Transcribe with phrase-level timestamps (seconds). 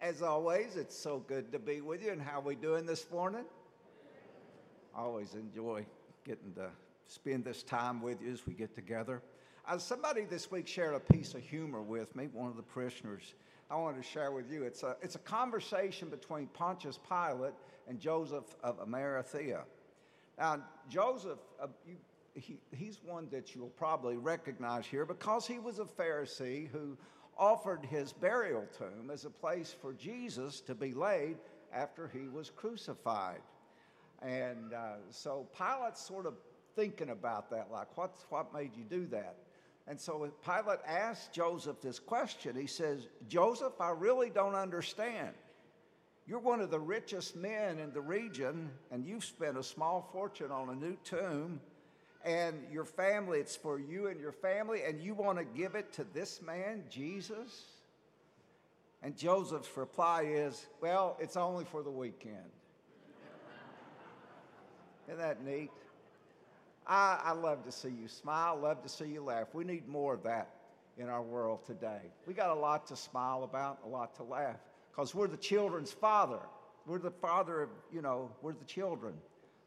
[0.00, 2.12] As always, it's so good to be with you.
[2.12, 3.44] And how we doing this morning?
[4.94, 5.84] I always enjoy
[6.24, 6.70] getting to
[7.08, 9.22] spend this time with you as we get together.
[9.66, 13.34] Uh, somebody this week shared a piece of humor with me, one of the parishioners.
[13.68, 14.62] I wanted to share with you.
[14.62, 17.54] It's a, it's a conversation between Pontius Pilate
[17.88, 19.64] and Joseph of Arimathea.
[20.38, 21.96] Now, Joseph, uh, you,
[22.34, 26.96] he, he's one that you'll probably recognize here because he was a Pharisee who
[27.38, 31.36] offered his burial tomb as a place for Jesus to be laid
[31.72, 33.40] after he was crucified.
[34.22, 36.34] And uh, so Pilate's sort of
[36.74, 39.36] thinking about that, like, what's, what made you do that?
[39.86, 42.54] And so Pilate asked Joseph this question.
[42.54, 45.34] He says, Joseph, I really don't understand.
[46.26, 50.50] You're one of the richest men in the region, and you've spent a small fortune
[50.50, 51.58] on a new tomb,
[52.28, 55.94] and your family, it's for you and your family, and you want to give it
[55.94, 57.64] to this man, Jesus?
[59.02, 62.36] And Joseph's reply is, Well, it's only for the weekend.
[65.08, 65.70] Isn't that neat?
[66.86, 69.54] I, I love to see you smile, love to see you laugh.
[69.54, 70.50] We need more of that
[70.98, 72.12] in our world today.
[72.26, 74.56] We got a lot to smile about, a lot to laugh
[74.90, 76.40] because we're the children's father.
[76.86, 79.14] We're the father of, you know, we're the children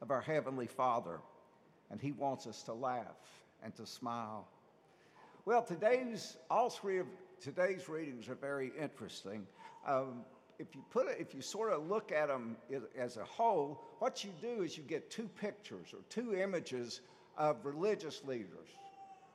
[0.02, 1.19] of our Heavenly Father,
[1.92, 3.17] and He wants us to laugh
[3.64, 4.47] and to smile.
[5.45, 7.08] Well, today's, all three of
[7.42, 9.45] today's readings are very interesting.
[9.86, 10.23] Um,
[10.59, 12.56] if you put it, if you sort of look at them
[12.98, 17.02] as a whole, what you do is you get two pictures or two images
[17.38, 18.70] of religious leaders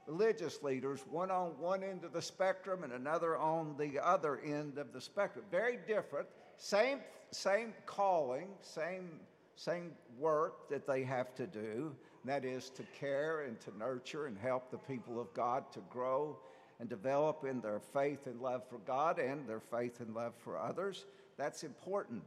[0.06, 4.78] religious leaders, one on one end of the spectrum and another on the other end
[4.78, 5.44] of the spectrum.
[5.50, 7.00] Very different, same,
[7.32, 9.20] same calling, same,
[9.56, 11.94] same work that they have to do.
[12.28, 16.38] That is to care and to nurture and help the people of God to grow
[16.80, 20.58] and develop in their faith and love for God and their faith and love for
[20.58, 21.06] others.
[21.36, 22.22] That's important.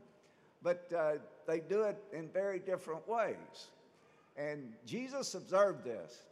[0.62, 1.14] But uh,
[1.48, 3.70] they do it in very different ways.
[4.38, 6.24] And Jesus observed this.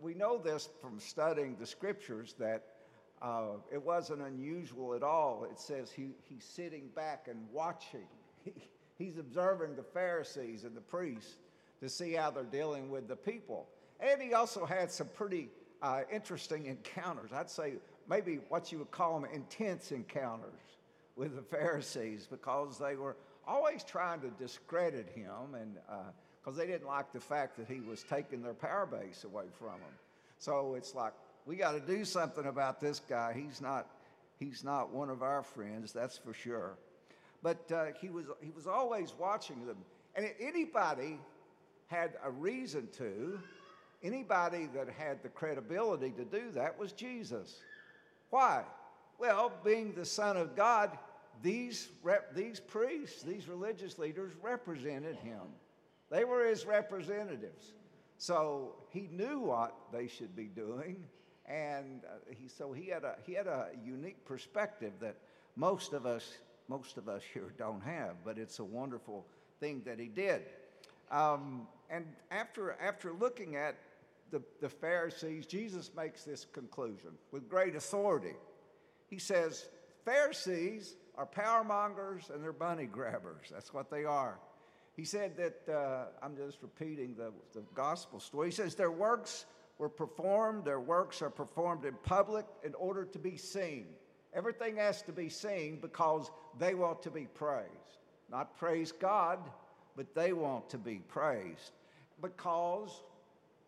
[0.00, 2.64] We know this from studying the scriptures that
[3.22, 5.46] uh, it wasn't unusual at all.
[5.50, 8.06] It says he, he's sitting back and watching.
[8.44, 8.52] he,
[8.98, 11.36] he's observing the Pharisees and the priests
[11.80, 13.68] to see how they're dealing with the people.
[14.00, 15.48] And he also had some pretty
[15.82, 17.32] uh, interesting encounters.
[17.32, 17.74] I'd say
[18.08, 20.60] maybe what you would call them intense encounters
[21.16, 23.16] with the Pharisees because they were
[23.46, 26.10] always trying to discredit him and uh,
[26.46, 29.70] because they didn't like the fact that he was taking their power base away from
[29.70, 29.94] them.
[30.38, 31.12] So it's like,
[31.44, 33.32] we got to do something about this guy.
[33.36, 33.88] He's not,
[34.38, 36.78] he's not one of our friends, that's for sure.
[37.42, 39.78] But uh, he, was, he was always watching them.
[40.14, 41.18] And anybody
[41.86, 43.38] had a reason to,
[44.02, 47.60] anybody that had the credibility to do that was Jesus.
[48.30, 48.64] Why?
[49.18, 50.98] Well, being the Son of God,
[51.42, 55.42] these, rep, these priests, these religious leaders represented him.
[56.10, 57.72] They were his representatives.
[58.18, 60.96] So he knew what they should be doing,
[61.46, 65.16] and uh, he, so he had, a, he had a unique perspective that
[65.56, 69.26] most of us most of us here don't have, but it's a wonderful
[69.60, 70.42] thing that he did.
[71.10, 73.76] Um, and after, after looking at
[74.30, 78.34] the, the Pharisees, Jesus makes this conclusion with great authority.
[79.08, 79.68] He says,
[80.04, 83.46] Pharisees are power mongers and they're bunny grabbers.
[83.50, 84.38] That's what they are.
[84.96, 88.48] He said that, uh, I'm just repeating the, the gospel story.
[88.48, 89.44] He says, Their works
[89.78, 93.86] were performed, their works are performed in public in order to be seen.
[94.32, 97.70] Everything has to be seen because they want to be praised.
[98.30, 99.38] Not praise God,
[99.96, 101.72] but they want to be praised.
[102.20, 103.02] Because,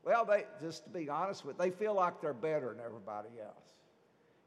[0.04, 3.54] well, they, just to be honest with, they feel like they're better than everybody else.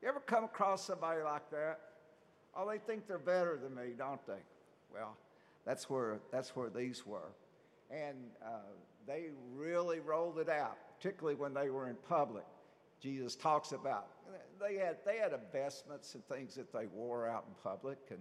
[0.01, 1.79] You ever come across somebody like that?
[2.55, 4.41] Oh, they think they're better than me, don't they?
[4.93, 5.15] Well,
[5.65, 7.31] that's where, that's where these were.
[7.89, 8.71] And uh,
[9.07, 9.25] they
[9.55, 12.45] really rolled it out, particularly when they were in public.
[13.01, 14.07] Jesus talks about
[14.61, 18.19] they had they had investments and things that they wore out in public, and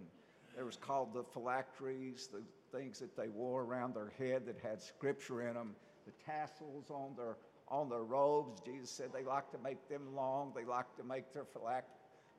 [0.55, 2.43] there was called the phylacteries, the
[2.77, 5.75] things that they wore around their head that had scripture in them,
[6.07, 7.37] the tassels on their
[7.69, 8.61] on their robes.
[8.61, 10.53] Jesus said they like to make them long.
[10.55, 11.47] They like to make their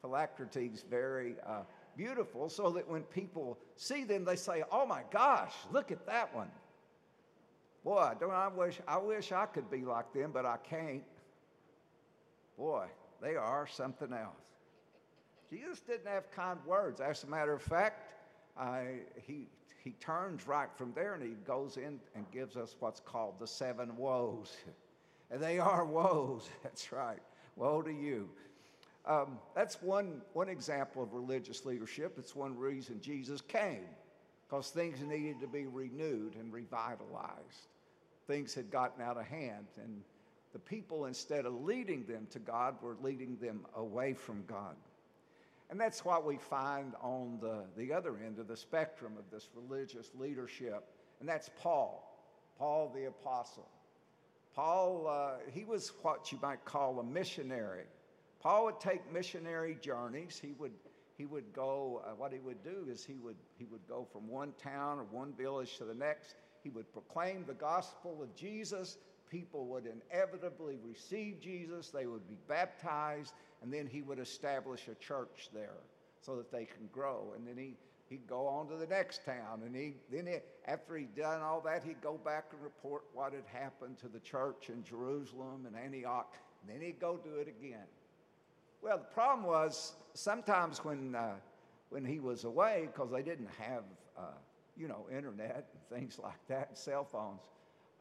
[0.01, 1.61] phylacteries very uh,
[1.95, 6.35] beautiful so that when people see them, they say, Oh my gosh, look at that
[6.35, 6.51] one.
[7.83, 11.03] Boy, don't I wish I wish I could be like them, but I can't.
[12.57, 12.87] Boy,
[13.21, 14.50] they are something else.
[15.51, 17.01] Jesus didn't have kind words.
[17.01, 18.03] As a matter of fact,
[18.57, 18.83] uh,
[19.27, 19.47] he,
[19.83, 23.47] he turns right from there and he goes in and gives us what's called the
[23.47, 24.55] seven woes.
[25.29, 27.21] And they are woes, that's right.
[27.57, 28.29] Woe to you.
[29.05, 32.15] Um, that's one, one example of religious leadership.
[32.17, 33.85] It's one reason Jesus came,
[34.47, 37.67] because things needed to be renewed and revitalized.
[38.27, 40.01] Things had gotten out of hand, and
[40.53, 44.75] the people, instead of leading them to God, were leading them away from God.
[45.71, 49.47] And that's what we find on the, the other end of the spectrum of this
[49.55, 50.83] religious leadership,
[51.21, 52.13] and that's Paul,
[52.59, 53.69] Paul the Apostle.
[54.53, 57.85] Paul, uh, he was what you might call a missionary.
[58.41, 60.37] Paul would take missionary journeys.
[60.43, 60.73] He would,
[61.17, 64.27] he would go, uh, what he would do is he would, he would go from
[64.27, 66.35] one town or one village to the next.
[66.63, 68.97] He would proclaim the gospel of Jesus.
[69.29, 71.91] People would inevitably receive Jesus.
[71.91, 73.33] They would be baptized.
[73.61, 75.77] And then he would establish a church there
[76.19, 77.33] so that they can grow.
[77.35, 77.75] And then he,
[78.09, 79.61] he'd go on to the next town.
[79.65, 80.37] And he, then he,
[80.67, 84.19] after he'd done all that, he'd go back and report what had happened to the
[84.19, 86.35] church in Jerusalem and Antioch.
[86.61, 87.85] And then he'd go do it again.
[88.81, 91.35] Well, the problem was sometimes when, uh,
[91.89, 93.83] when he was away, because they didn't have,
[94.17, 94.37] uh,
[94.75, 97.41] you know, internet and things like that, and cell phones,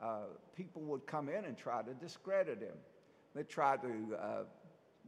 [0.00, 0.20] uh,
[0.56, 2.76] people would come in and try to discredit him.
[3.34, 4.42] They tried to, uh,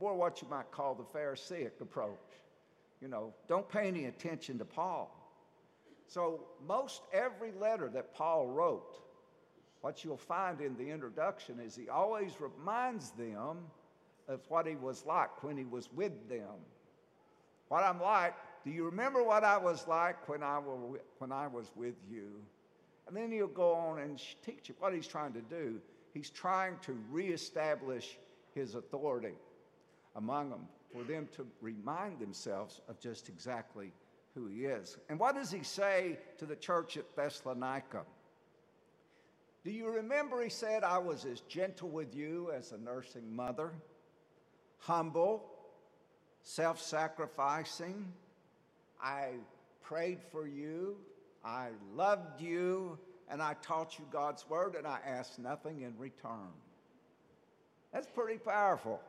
[0.03, 2.19] more what you might call the Pharisaic approach.
[3.01, 5.17] You know, don't pay any attention to Paul.
[6.09, 8.99] So, most every letter that Paul wrote,
[9.81, 13.59] what you'll find in the introduction is he always reminds them
[14.29, 16.61] of what he was like when he was with them.
[17.69, 18.35] What I'm like,
[18.65, 22.29] do you remember what I was like when I, were, when I was with you?
[23.07, 25.81] And then he'll go on and teach you what he's trying to do.
[26.13, 28.19] He's trying to reestablish
[28.55, 29.35] his authority
[30.17, 33.93] among them for them to remind themselves of just exactly
[34.35, 34.99] who he is.
[35.09, 38.03] And what does he say to the church at Thessalonica?
[39.65, 43.73] Do you remember he said, I was as gentle with you as a nursing mother,
[44.79, 45.45] humble,
[46.43, 48.13] self sacrificing.
[49.01, 49.31] I
[49.83, 50.97] prayed for you,
[51.45, 52.99] I loved you,
[53.31, 56.51] and I taught you God's word, and I asked nothing in return.
[57.93, 59.01] That's pretty powerful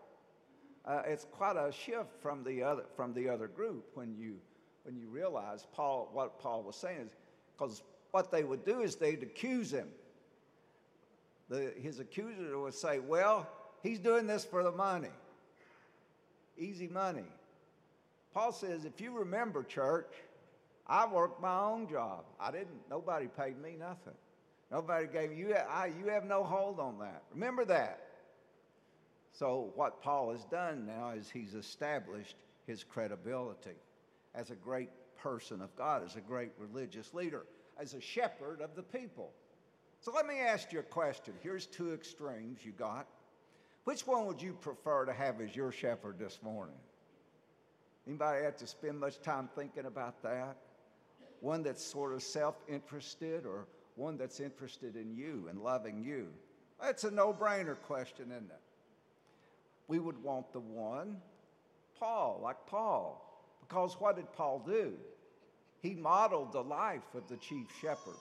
[0.85, 4.35] uh, it's quite a shift from the other from the other group when you
[4.83, 7.11] when you realize Paul what Paul was saying is
[7.57, 9.87] because what they would do is they'd accuse him.
[11.49, 13.47] The, his accuser would say, "Well,
[13.81, 15.09] he's doing this for the money,
[16.57, 17.25] easy money."
[18.33, 20.11] Paul says, "If you remember, church,
[20.85, 22.25] I worked my own job.
[22.39, 22.89] I didn't.
[22.89, 24.15] Nobody paid me nothing.
[24.69, 25.55] Nobody gave you.
[25.55, 27.23] I, you have no hold on that.
[27.31, 28.12] Remember that."
[29.33, 32.35] So, what Paul has done now is he's established
[32.67, 33.75] his credibility
[34.35, 37.45] as a great person of God, as a great religious leader,
[37.79, 39.31] as a shepherd of the people.
[40.01, 41.33] So, let me ask you a question.
[41.41, 43.07] Here's two extremes you got.
[43.85, 46.77] Which one would you prefer to have as your shepherd this morning?
[48.07, 50.57] Anybody have to spend much time thinking about that?
[51.39, 53.65] One that's sort of self interested or
[53.95, 56.27] one that's interested in you and loving you?
[56.79, 58.62] That's a no brainer question, isn't it?
[59.87, 61.17] We would want the one,
[61.99, 63.19] Paul, like Paul.
[63.67, 64.93] Because what did Paul do?
[65.81, 68.15] He modeled the life of the chief shepherd,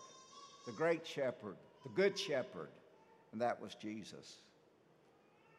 [0.67, 2.69] the great shepherd, the good shepherd,
[3.33, 4.41] and that was Jesus.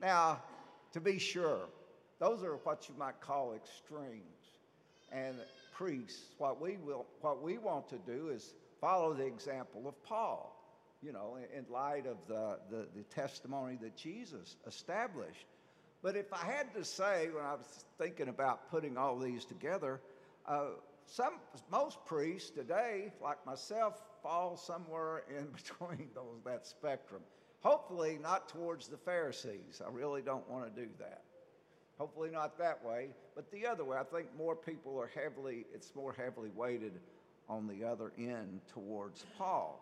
[0.02, 0.42] Now,
[0.94, 1.62] to be sure,
[2.20, 4.22] those are what you might call extremes.
[5.12, 5.36] And
[5.74, 10.56] priests, what we, will, what we want to do is follow the example of Paul,
[11.02, 15.46] you know, in light of the, the, the testimony that Jesus established.
[16.04, 20.02] But if I had to say, when I was thinking about putting all these together,
[20.46, 20.66] uh,
[21.06, 21.36] some,
[21.72, 27.22] most priests today, like myself, fall somewhere in between those, that spectrum.
[27.62, 29.82] Hopefully, not towards the Pharisees.
[29.86, 31.22] I really don't want to do that.
[31.98, 33.98] Hopefully, not that way, but the other way.
[33.98, 37.00] I think more people are heavily, it's more heavily weighted
[37.48, 39.80] on the other end towards Paul.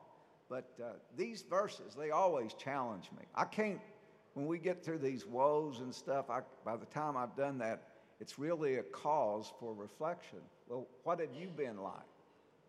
[0.49, 3.23] But uh, these verses, they always challenge me.
[3.33, 3.79] I can't
[4.33, 7.83] when we get through these woes and stuff, I, by the time I've done that,
[8.19, 10.39] it's really a cause for reflection.
[10.67, 11.93] Well, what have you been like?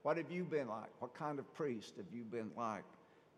[0.02, 0.90] What have you been like?
[0.98, 2.84] What kind of priest have you been like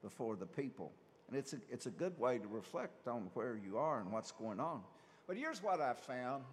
[0.02, 0.92] before the people?
[1.28, 4.32] And it's a, it's a good way to reflect on where you are and what's
[4.32, 4.80] going on.
[5.26, 6.44] But here's what I found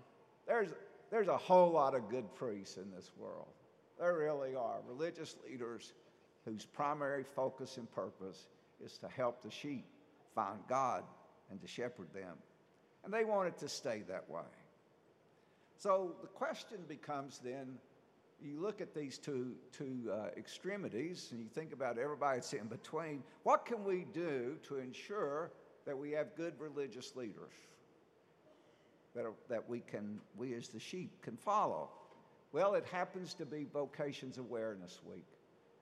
[0.47, 0.69] there's,
[1.09, 3.47] there's a whole lot of good priests in this world.
[3.99, 4.79] There really are.
[4.87, 5.93] Religious leaders
[6.43, 8.47] whose primary focus and purpose
[8.83, 9.85] is to help the sheep
[10.33, 11.03] find God
[11.51, 12.37] and to shepherd them.
[13.03, 14.41] And they want it to stay that way.
[15.77, 17.77] So the question becomes then
[18.41, 22.67] you look at these two, two uh, extremities and you think about everybody that's in
[22.67, 23.23] between.
[23.43, 25.51] What can we do to ensure
[25.85, 27.51] that we have good religious leaders?
[29.15, 31.89] that, that we can, we as the sheep can follow?
[32.51, 35.25] Well, it happens to be Vocations Awareness Week.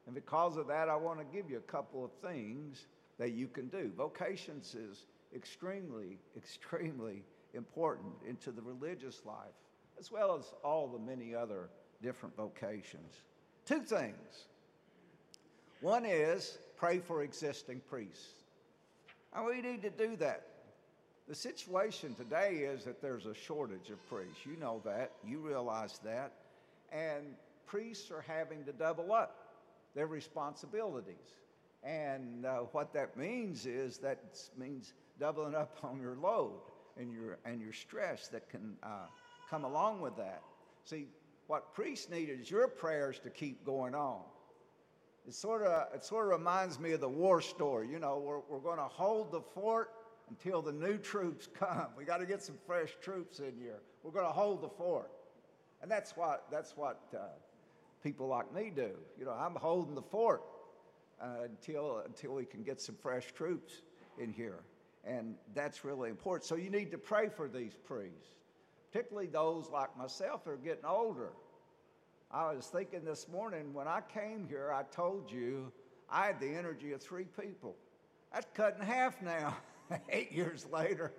[0.05, 3.47] And because of that, I want to give you a couple of things that you
[3.47, 3.91] can do.
[3.95, 5.05] Vocations is
[5.35, 9.55] extremely, extremely important into the religious life,
[9.99, 11.69] as well as all the many other
[12.01, 13.23] different vocations.
[13.65, 14.47] Two things.
[15.81, 18.33] One is pray for existing priests.
[19.33, 20.45] And we need to do that.
[21.27, 24.45] The situation today is that there's a shortage of priests.
[24.45, 25.11] You know that.
[25.25, 26.33] You realize that.
[26.91, 27.35] And
[27.67, 29.35] priests are having to double up
[29.93, 31.35] their responsibilities.
[31.83, 34.19] And uh, what that means is that
[34.57, 36.61] means doubling up on your load
[36.97, 39.07] and your, and your stress that can uh,
[39.49, 40.41] come along with that.
[40.85, 41.07] See,
[41.47, 44.21] what priests need is your prayers to keep going on.
[45.27, 47.87] It sort of, it sort of reminds me of the war story.
[47.89, 49.91] You know, we're, we're going to hold the fort
[50.29, 51.87] until the new troops come.
[51.97, 53.79] We got to get some fresh troops in here.
[54.03, 55.11] We're going to hold the fort.
[55.81, 57.19] And that's what, that's what uh,
[58.03, 58.91] people like me do.
[59.17, 60.41] You know, I'm holding the fort
[61.21, 63.81] uh, until, until we can get some fresh troops
[64.17, 64.59] in here.
[65.05, 66.45] And that's really important.
[66.45, 68.35] So you need to pray for these priests,
[68.91, 71.29] particularly those like myself that are getting older.
[72.31, 75.71] I was thinking this morning when I came here, I told you
[76.11, 77.75] I had the energy of three people.
[78.33, 79.57] That's cut in half now,
[80.09, 81.11] eight years later.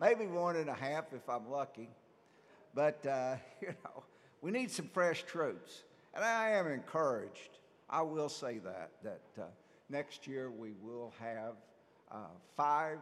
[0.00, 1.88] Maybe one and a half if I'm lucky.
[2.74, 4.02] But, uh, you know,
[4.40, 5.84] we need some fresh troops.
[6.14, 7.58] And I am encouraged.
[7.88, 9.44] I will say that, that uh,
[9.88, 11.54] next year we will have
[12.12, 12.16] uh,
[12.56, 12.98] five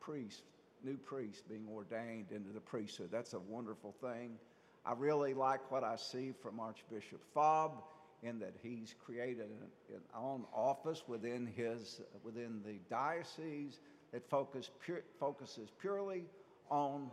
[0.00, 0.42] priests,
[0.82, 3.08] new priests being ordained into the priesthood.
[3.12, 4.38] That's a wonderful thing.
[4.86, 7.82] I really like what I see from Archbishop Fobb
[8.22, 13.78] in that he's created an, an own office within his within the diocese
[14.12, 14.70] that focus
[15.18, 16.24] focuses purely
[16.70, 17.10] on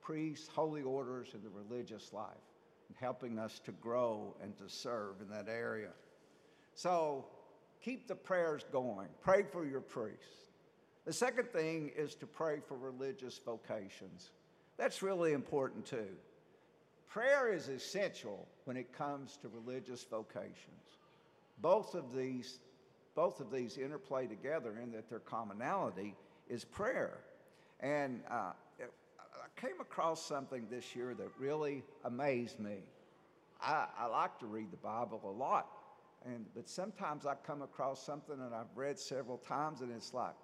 [0.00, 2.28] priests, holy orders, and the religious life
[2.88, 5.90] and helping us to grow and to serve in that area.
[6.74, 7.24] So
[7.82, 9.08] keep the prayers going.
[9.22, 10.43] Pray for your priests.
[11.04, 14.30] The second thing is to pray for religious vocations.
[14.76, 16.08] That's really important too.
[17.08, 20.98] Prayer is essential when it comes to religious vocations.
[21.58, 22.58] Both of these,
[23.14, 26.16] both of these interplay together in that their commonality
[26.48, 27.18] is prayer.
[27.80, 32.78] And uh, I came across something this year that really amazed me.
[33.62, 35.68] I, I like to read the Bible a lot,
[36.24, 40.34] and, but sometimes I come across something that I've read several times, and it's like,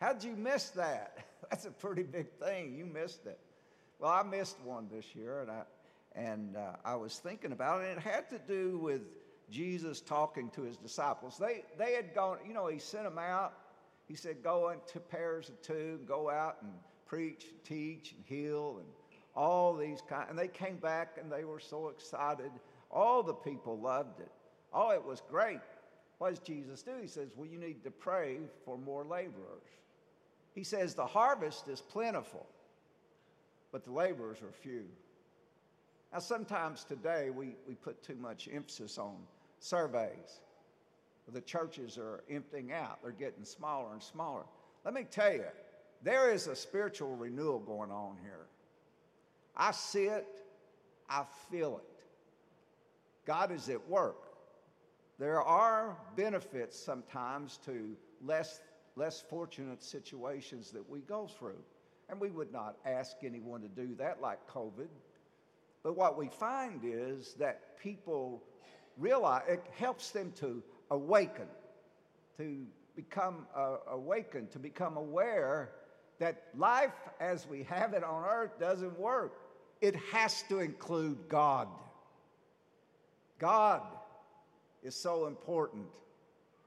[0.00, 1.26] how'd you miss that?
[1.50, 2.74] That's a pretty big thing.
[2.74, 3.38] You missed it.
[3.98, 5.62] Well, I missed one this year, and I,
[6.14, 9.02] and uh, I was thinking about it, and it had to do with
[9.50, 11.38] Jesus talking to his disciples.
[11.38, 13.54] They, they had gone, you know, he sent them out.
[14.06, 16.72] He said, Go into pairs of two, go out and
[17.06, 18.86] preach, and teach, and heal, and
[19.34, 20.28] all these kind.
[20.28, 22.50] And they came back and they were so excited.
[22.90, 24.30] All the people loved it.
[24.72, 25.60] Oh, it was great.
[26.18, 26.92] What does Jesus do?
[27.00, 29.62] He says, Well, you need to pray for more laborers.
[30.56, 32.46] He says, The harvest is plentiful,
[33.70, 34.86] but the laborers are few.
[36.12, 39.16] Now, sometimes today we, we put too much emphasis on
[39.60, 40.40] surveys.
[41.32, 44.44] The churches are emptying out, they're getting smaller and smaller.
[44.84, 45.44] Let me tell you,
[46.02, 48.46] there is a spiritual renewal going on here.
[49.56, 50.26] I see it,
[51.10, 52.04] I feel it.
[53.26, 54.16] God is at work.
[55.18, 58.60] There are benefits sometimes to less,
[58.96, 61.62] less fortunate situations that we go through.
[62.08, 64.88] And we would not ask anyone to do that like COVID.
[65.82, 68.42] But what we find is that people
[68.96, 71.46] realize it helps them to awaken,
[72.38, 75.70] to become uh, awakened, to become aware
[76.18, 79.40] that life as we have it on earth doesn't work.
[79.80, 81.68] It has to include God.
[83.38, 83.82] God
[84.82, 85.88] is so important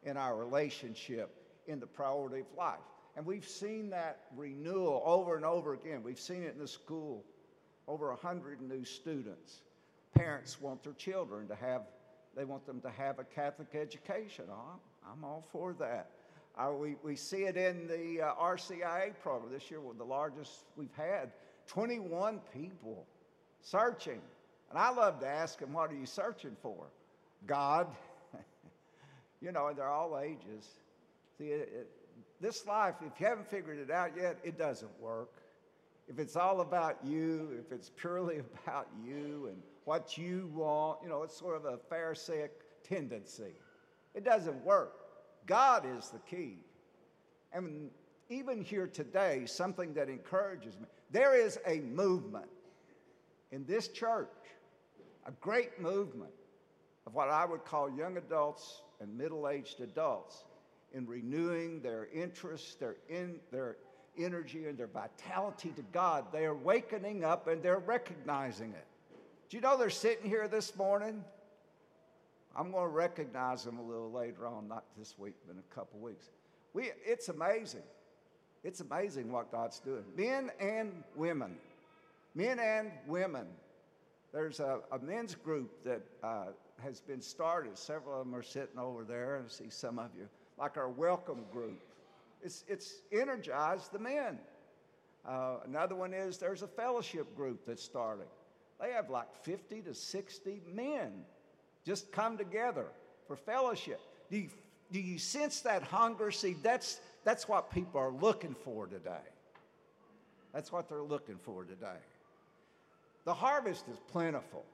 [0.04, 1.36] in our relationship,
[1.70, 2.80] in the priority of life.
[3.16, 6.04] And we've seen that renewal over and over again.
[6.04, 7.24] We've seen it in the school,
[7.88, 9.62] over 100 new students.
[10.16, 11.84] Parents want their children to have,
[12.36, 14.46] they want them to have a Catholic education.
[14.50, 14.80] Oh,
[15.12, 16.12] I'm all for that.
[16.58, 20.96] Uh, we, we see it in the uh, RCIA program this year, the largest we've
[20.96, 21.32] had.
[21.68, 23.06] 21 people
[23.62, 24.20] searching.
[24.70, 26.88] And I love to ask them, what are you searching for?
[27.46, 27.88] God.
[29.42, 30.68] you know, they're all ages.
[31.40, 31.88] See, it, it,
[32.42, 35.32] this life, if you haven't figured it out yet, it doesn't work.
[36.10, 41.08] If it's all about you, if it's purely about you and what you want, you
[41.08, 42.52] know, it's sort of a Pharisaic
[42.84, 43.54] tendency.
[44.14, 44.94] It doesn't work.
[45.46, 46.58] God is the key.
[47.54, 47.90] And
[48.30, 52.50] even here today, something that encourages me there is a movement
[53.52, 54.28] in this church
[55.26, 56.32] a great movement
[57.08, 60.44] of what I would call young adults and middle aged adults
[60.94, 63.78] in renewing their interest, their, in, their
[64.18, 66.26] energy, and their vitality to God.
[66.32, 68.86] They are wakening up and they're recognizing it.
[69.50, 71.24] Do you know they're sitting here this morning?
[72.56, 75.76] I'm going to recognize them a little later on, not this week, but in a
[75.76, 76.30] couple weeks.
[76.74, 77.84] We, it's amazing.
[78.64, 80.04] It's amazing what God's doing.
[80.18, 81.56] Men and women.
[82.36, 83.48] Men and women.
[84.34, 86.48] There's a, a men's group that uh,
[86.84, 87.78] has been started.
[87.78, 89.42] Several of them are sitting over there.
[89.44, 90.28] I see some of you,
[90.60, 91.80] like our welcome group.
[92.44, 94.40] It's, it's energized the men.
[95.28, 98.28] Uh, another one is there's a fellowship group that's starting.
[98.80, 101.12] They have like 50 to 60 men
[101.86, 102.86] just come together
[103.28, 104.00] for fellowship.
[104.30, 104.50] Do you,
[104.92, 106.32] do you sense that hunger?
[106.32, 109.26] See, that's, that's what people are looking for today.
[110.54, 112.00] That's what they're looking for today.
[113.26, 114.66] The harvest is plentiful.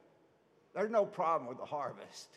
[0.74, 2.27] There's no problem with the harvest.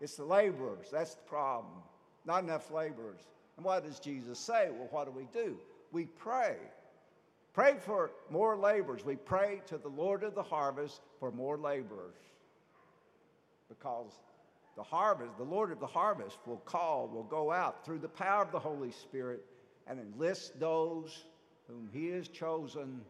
[0.00, 1.74] It's the laborers, that's the problem.
[2.24, 3.20] Not enough laborers.
[3.56, 4.68] And what does Jesus say?
[4.70, 5.56] Well, what do we do?
[5.90, 6.56] We pray.
[7.52, 9.04] Pray for more laborers.
[9.04, 12.16] We pray to the Lord of the harvest for more laborers.
[13.68, 14.12] Because
[14.76, 18.42] the harvest, the Lord of the harvest will call, will go out through the power
[18.42, 19.44] of the Holy Spirit
[19.86, 21.24] and enlist those
[21.68, 23.02] whom He has chosen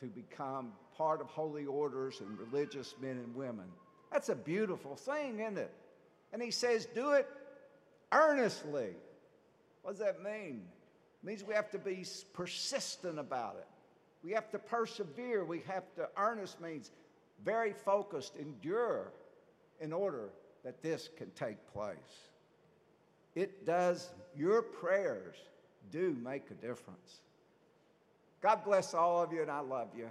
[0.00, 3.66] to become part of holy orders and religious men and women.
[4.10, 5.72] That's a beautiful thing, isn't it?
[6.32, 7.26] And He says, do it
[8.12, 8.90] earnestly.
[9.82, 10.62] What does that mean?
[11.22, 13.66] It means we have to be persistent about it.
[14.24, 15.44] We have to persevere.
[15.44, 16.90] We have to, earnest means
[17.44, 19.12] very focused, endure
[19.80, 20.30] in order
[20.64, 21.96] that this can take place.
[23.34, 25.36] It does, your prayers
[25.90, 27.20] do make a difference.
[28.40, 30.08] God bless all of you, and I love you.